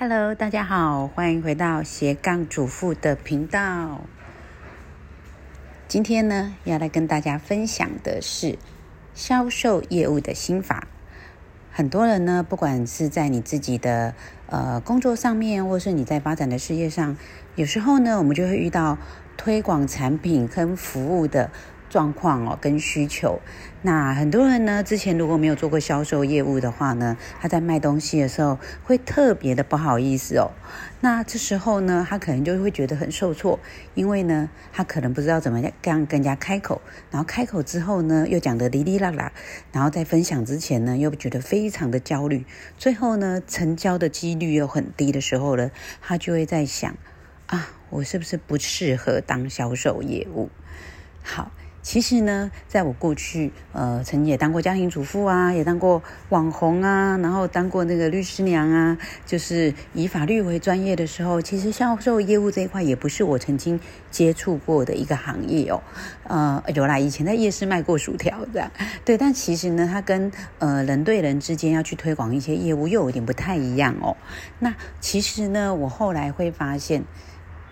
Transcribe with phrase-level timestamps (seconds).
[0.00, 4.02] Hello，大家好，欢迎回到斜杠主妇的频道。
[5.88, 8.56] 今天呢，要来跟大家分享的是
[9.12, 10.86] 销售业务的心法。
[11.72, 14.14] 很多人呢，不管是在你自己的
[14.46, 17.16] 呃工作上面，或是你在发展的事业上，
[17.56, 18.98] 有时候呢，我们就会遇到
[19.36, 21.50] 推广产品跟服务的。
[21.88, 23.40] 状况哦，跟需求，
[23.82, 30.50] 那很多人呢，之前如果没有做过销售业务的话呢，他在卖东西的时候会特别的不好意思哦。
[31.00, 33.58] 那这时候呢，他可能就会觉得很受挫，
[33.94, 39.32] 因为呢，他可能不知道怎么样跟人家开口，然后开口之后呢，又讲的哩哩啦啦，
[39.72, 42.44] 然后在分享之前呢，又觉得非常的焦虑，
[42.76, 45.70] 最后呢，成交的几率又很低的时候呢，
[46.02, 46.96] 他就会在想
[47.46, 50.50] 啊，我是不是不适合当销售业务？
[51.22, 51.50] 好。
[51.80, 63.80] 其实呢，在我过去，呃，曾经也当过家庭主妇啊，也当过网红啊，然后当过那个律师娘啊，就是以法律为专业的时候，其实销售业务这一块也不是我曾经
[64.10, 65.82] 接触过的一个行业哦。
[66.24, 68.70] 呃，有啦，以前在夜市卖过薯条这样，
[69.04, 74.16] 对，但其实呢，它跟呃人对人之间要去推广一些业务又有点不太一样哦。
[74.58, 77.04] 那其实呢，我后来会发现，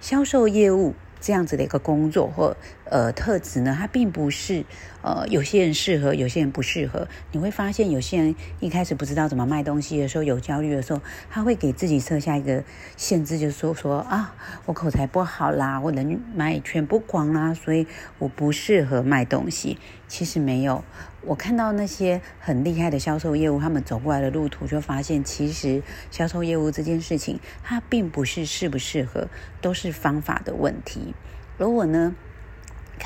[0.00, 0.94] 销售业务。
[1.20, 4.64] 这样子的一个工作或呃特质呢，它并不是
[5.02, 7.08] 呃有些人适合，有些人不适合。
[7.32, 11.00] 你会发现，有些人一开始不知道怎么卖东西的时候，有焦虑的时候，
[11.30, 12.62] 他会给自己设下一个
[12.96, 14.34] 限制，就是说说啊，
[14.66, 17.86] 我口才不好啦，我人脉全不广啦，所以
[18.18, 19.78] 我不适合卖东西。
[20.08, 20.84] 其实没有。
[21.26, 29.28] 我看到那些很厉害的销售业务，他们走过来的路途，就发现其实销售业务这件事情，它并不是适不适合，
[29.60, 31.14] 都是方法的问题。
[31.58, 32.14] 而我呢？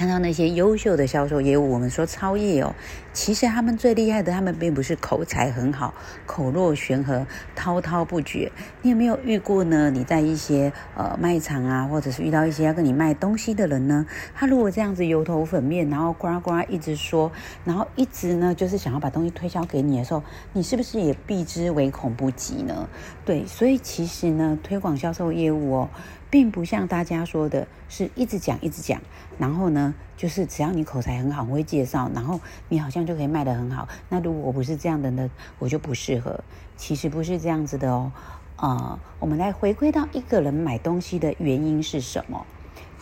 [0.00, 2.74] 看到那些优秀的销售业务，我们说超业哦，
[3.12, 5.92] 其实他们最厉害的，他们并不是口才很好、
[6.24, 8.50] 口若悬河、滔滔不绝。
[8.80, 9.90] 你有没有遇过呢？
[9.90, 14.06] 你在一些呃卖场啊，或者是遇到一些要跟你卖东西的人呢？
[14.34, 17.30] 他如果这样子油头粉面，然后呱呱一直说，
[17.66, 20.22] 然后一直呢就是想要把东西推销给你的时候，
[20.54, 22.88] 你是不是也避之唯恐不及呢？
[23.26, 25.90] 对，所以其实呢，推广销售业务哦。
[26.30, 29.00] 并不像大家说的，是一直讲一直讲，
[29.38, 33.88] 然后呢，就是只要你口才很好，会介绍，然后你好像就可以卖得很好。
[34.08, 36.42] 那如果我不是这样的呢，我就不适合。
[36.76, 38.12] 其实不是这样子的哦。
[38.56, 42.46] 啊，我们来回归到一个人买东西的原因是什么？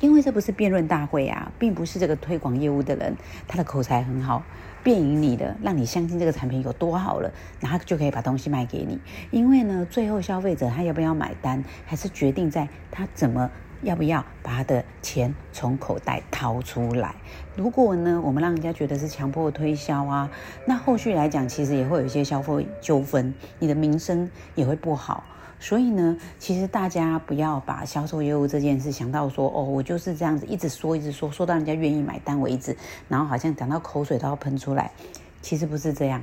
[0.00, 3.16] 因为这不是辩论大会啊，并不是这个推广业务的人
[3.48, 4.42] 他的口才很好。
[4.82, 9.00] 便于你的，让你相信这个产品有多好了，然后就可以把东西卖给你。
[9.32, 13.50] 因为呢，最后消费者他要不要买单，还是决定在他怎么
[13.82, 17.16] 要不要把他的钱从口袋掏出来。
[17.56, 20.30] 如果呢，我们让人家觉得是强迫推销啊，
[20.66, 25.24] 那后续来讲，其实也会有一些消费纠纷，你的名声也会不好。
[25.58, 32.76] 所以呢，其实大家不要把销售业务这件事想到说，哦，我就是这样子一直说，一直说，说到人家愿意买单为止，
[33.08, 34.92] 然后好像讲到口水都要喷出来。
[35.40, 36.22] 其实不是这样。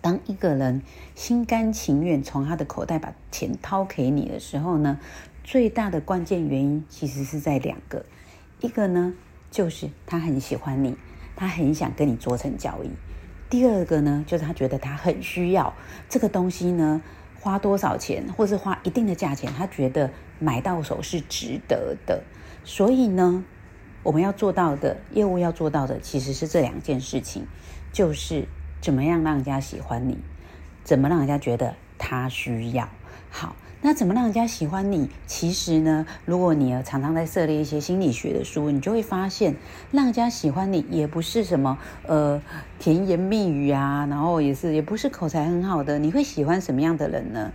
[0.00, 0.82] 当一个人
[1.14, 5.00] 心甘情愿从他的口袋把钱掏给你的时候呢，
[5.42, 8.04] 最大的关键原因其实是在两个，
[8.60, 9.14] 一个呢
[9.50, 10.94] 就是他很喜欢你，
[11.34, 12.90] 他很想跟你做成交易；
[13.48, 15.72] 第二个呢就是他觉得他很需要
[16.10, 17.00] 这个东西呢。
[17.44, 22.22] 花多少钱，或是花一定的价钱，他觉得买到手是值得的。
[22.64, 23.44] 所以呢，
[24.02, 27.46] 我们要做到的业务要做到的，其实是这两件事情，
[27.92, 28.48] 就是
[28.80, 30.16] 怎么样让人家喜欢你，
[30.84, 32.88] 怎么让人家觉得他需要。
[33.28, 33.54] 好。
[33.86, 35.10] 那怎么让人家喜欢你？
[35.26, 39.56] 其实呢，如果你常常在涉猎一些心理学的书，你就会发现，
[39.92, 42.40] 让人家喜欢你也不是什么呃
[42.78, 45.98] 甜言蜜语啊，然后也是也不是口才很好的。
[45.98, 47.52] 你会喜欢什么样的人呢？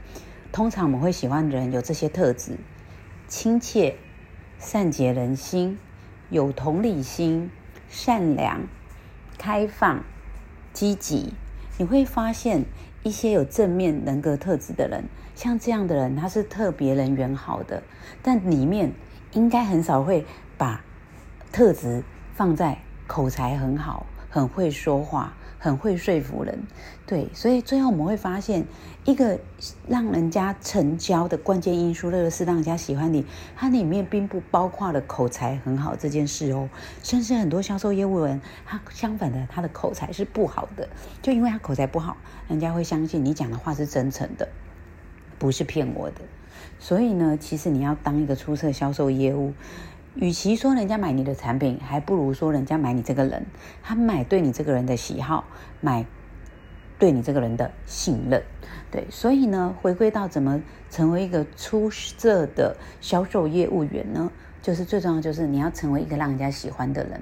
[0.51, 2.57] 通常我们会喜欢人有这些特质：
[3.27, 3.95] 亲切、
[4.59, 5.79] 善解人心、
[6.29, 7.49] 有同理心、
[7.89, 8.67] 善良、
[9.39, 10.03] 开放、
[10.73, 11.33] 积极。
[11.79, 12.65] 你会发现。
[13.01, 15.05] 一些有正面人格特质的人，
[15.39, 17.81] 像这样的人，他是特别人缘好的，
[18.21, 18.91] 但里面
[19.31, 20.25] 应该很少会
[20.57, 20.83] 把
[21.49, 22.03] 特质
[22.33, 22.77] 放在
[23.07, 25.33] 口才很好、很会说话。
[25.61, 26.57] 很会说服人，
[27.05, 28.65] 对，所以最后我们会发现，
[29.03, 29.37] 一个
[29.89, 33.25] 让人家成交的关键因素，那个是让人家喜欢你，
[33.57, 36.69] 它里面并不包括了口才很好这件事哦。
[37.03, 40.87] 甚至很多销售业务员，他相反的，他的口才是不好的，
[41.21, 42.15] 就因为他口才不好，
[42.47, 44.47] 人家会相信你讲的话是真诚的，
[45.39, 46.21] 不是骗我的。
[46.77, 49.53] 所以呢，其实你要当一个出色销售业务。
[50.15, 53.45] 与其说人家买你的产品，还不如说人家买你这个人。
[53.81, 55.45] 他买对你这个人的喜好，
[55.81, 56.05] 买
[56.99, 58.43] 对你这个人的信任。
[58.91, 60.61] 对，所以呢，回归到怎么
[60.91, 64.31] 成为一个出色的销售业务员呢？
[64.61, 67.21] 就是最重要，就是你要成为一个让人家喜欢的人。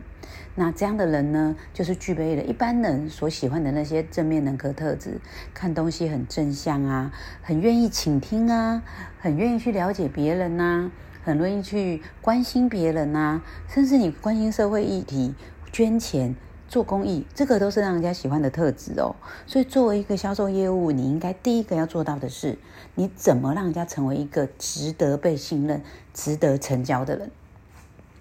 [0.56, 5.22] 那这样的人呢，就是具备了一般人所喜欢的那些正面人格特质，
[5.54, 7.14] 看东西很正向啊，
[7.44, 8.82] 很愿意倾听啊，
[9.20, 10.90] 很愿意去了解别人呐，
[11.24, 15.36] 很愿意去关心别人呐，甚至你关心社会议题，
[15.72, 16.36] 捐钱。
[16.68, 19.16] 做公益，这个都是让人家喜欢的特质哦。
[19.46, 22.58] 所以，作为一个销售业务，你应该第一个要做到的是，
[22.96, 25.81] 你怎么让人家成为一个值得被信任、
[26.14, 27.31] 值得成交的人。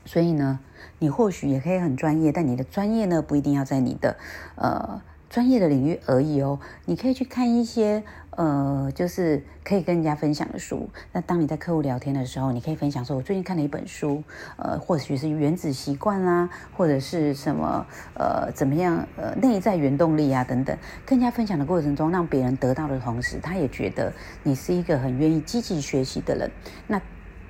[0.04, 0.60] 所以呢，
[0.98, 4.16] 你或许也可以很专业，但你的专业呢，不一定要在你的
[4.54, 5.02] 呃。
[5.36, 10.88] 专业的领域而已哦，你可以去看一些呃，就是可以跟人家分享的书。
[11.12, 14.24] 那当你在客户聊天的时候，你可以分享说：“我最近看了一本书，
[14.56, 20.74] 呃，或许是原子习惯啦，或者是什么呃，怎么样呃，内在原动力啊等等。”
[21.04, 24.10] 跟人家分享的过程中，让别人得到的同时，他也觉得
[24.42, 26.50] 你是一个很愿意积极学习的人。
[26.86, 26.98] 那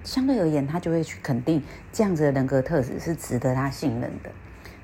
[0.02, 1.62] 相对而言，他就会去肯定
[1.92, 4.30] 这样子的人格特质是值得他信任的。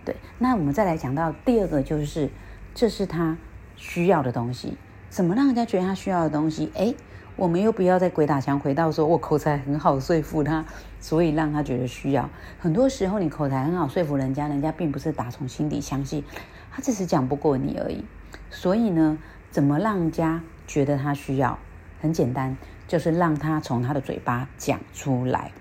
[0.05, 2.31] 对，那我们再来讲到第二个就是。
[2.75, 3.37] 这是他
[3.77, 4.79] 需要的东西，
[5.11, 6.71] 怎么让人家觉得他需要的东西？
[6.75, 6.95] 哎，
[7.37, 10.65] 我们又不要再鬼打墙，回到说我口才很好说服他，
[10.99, 12.31] 所以让他觉得需要。
[12.59, 16.25] 很多时候你口才很好说服人家，人家并不是打从心底相信，
[16.71, 18.05] 他只是讲不过你而已。
[18.51, 19.19] 所以呢，
[19.51, 21.59] 怎么让人家觉得他需要？
[22.01, 22.57] 很简单，
[22.89, 25.53] 就是让他从他的嘴巴讲出来。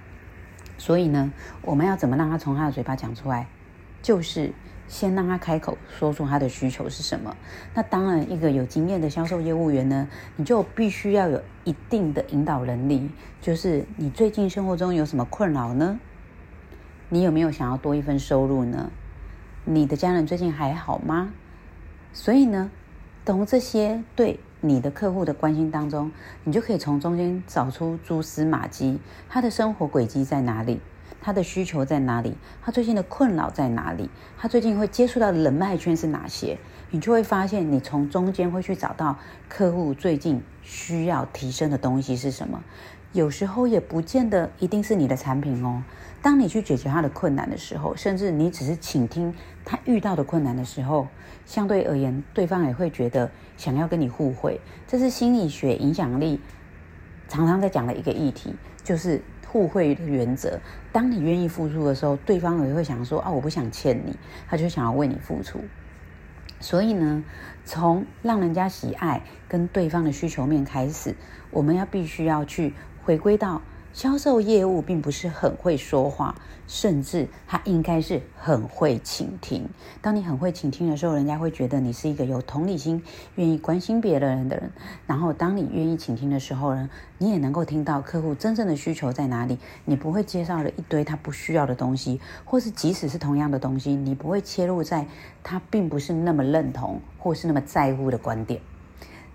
[0.77, 1.31] 所以呢，
[1.61, 3.47] 我们要怎么让他从他的嘴巴讲出来？
[4.01, 4.53] 就是。
[4.91, 7.33] 先让他开口说出他的需求是什么。
[7.73, 10.05] 那当然，一个有经验的销售业务员呢，
[10.35, 13.09] 你就必须要有一定的引导能力。
[13.39, 15.97] 就是你最近生活中有什么困扰呢？
[17.07, 18.91] 你有没有想要多一份收入呢？
[19.63, 21.31] 你的家人最近还好吗？
[22.11, 22.69] 所以呢，
[23.25, 26.11] 从这些对你的客户的关心当中，
[26.43, 28.99] 你就可以从中间找出蛛丝马迹，
[29.29, 30.81] 他的生活轨迹在哪里。
[31.21, 32.35] 他的需求在哪里？
[32.61, 34.09] 他最近的困扰在哪里？
[34.37, 36.57] 他最近会接触到的人脉圈是哪些？
[36.89, 42.63] 你就会发现，你从中间会去找到客户最近需要提升的东西是什么。
[43.13, 45.83] 有时候也不见得一定是你的产品哦。
[46.21, 49.33] 当你去解决他的困难的时候，甚至你只是倾听
[49.63, 51.07] 他遇到的困难的时候，
[51.45, 54.59] 相对而言，对方也会觉得想要跟你互惠。
[54.87, 56.39] 这是心理学影响力
[57.27, 59.21] 常常在讲的一个议题，就是。
[59.51, 60.61] 互惠的原则，
[60.93, 64.15] 当你愿意付出的时候，对方也会想说啊，我不想欠你，
[64.47, 65.59] 他就想要为你付出。
[66.61, 67.21] 所以呢，
[67.65, 71.15] 从让人家喜爱跟对方的需求面开始，
[71.49, 73.61] 我们要必须要去回归到。
[73.93, 76.33] 销售业务并不是很会说话，
[76.65, 79.67] 甚至他应该是很会倾听。
[80.01, 83.03] 当你很会倾听的时候，人家会觉得你是一个有同理心、
[83.35, 84.71] 愿意关心别人的人。
[85.05, 89.59] 然后，当你愿意倾听的时候呢，你也能够听到客户真正的需求在哪里。
[89.83, 95.05] 你不会介绍了一堆他不需要的东西，或是即使是同样的东西，你不会切入在
[95.43, 98.61] 他并不是那么认同或是那么在乎的观点。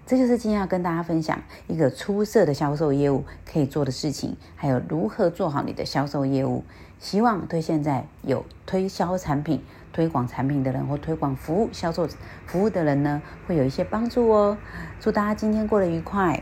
[0.06, 6.62] 这就是今天要跟大家分享一个出色的销售业务可以做的事情，还有如何做好你的销售业务。
[7.00, 9.62] 希望对现在有推销产品、
[9.92, 12.08] 推广产品的人，或推广服务、销售
[12.46, 14.56] 服务的人呢，会有一些帮助哦。
[15.00, 16.40] 祝大家今天过得愉快。